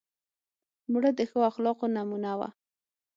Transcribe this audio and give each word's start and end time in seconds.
مړه 0.91 1.11
د 1.15 1.19
ښو 1.29 1.39
اخلاقو 1.51 1.85
نمونه 1.95 2.31
وه 2.39 2.49